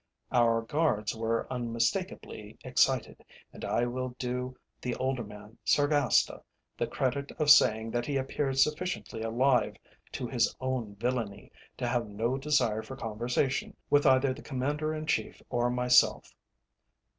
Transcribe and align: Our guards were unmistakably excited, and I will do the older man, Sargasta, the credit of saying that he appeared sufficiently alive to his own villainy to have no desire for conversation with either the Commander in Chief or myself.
Our 0.31 0.63
guards 0.63 1.15
were 1.15 1.45
unmistakably 1.53 2.57
excited, 2.63 3.23
and 3.53 3.63
I 3.63 3.85
will 3.85 4.15
do 4.17 4.57
the 4.81 4.95
older 4.95 5.23
man, 5.23 5.59
Sargasta, 5.63 6.41
the 6.75 6.87
credit 6.87 7.29
of 7.33 7.51
saying 7.51 7.91
that 7.91 8.07
he 8.07 8.17
appeared 8.17 8.57
sufficiently 8.57 9.21
alive 9.21 9.77
to 10.13 10.25
his 10.25 10.55
own 10.59 10.95
villainy 10.95 11.51
to 11.77 11.87
have 11.87 12.07
no 12.07 12.35
desire 12.39 12.81
for 12.81 12.95
conversation 12.95 13.75
with 13.91 14.07
either 14.07 14.33
the 14.33 14.41
Commander 14.41 14.91
in 14.95 15.05
Chief 15.05 15.39
or 15.51 15.69
myself. 15.69 16.33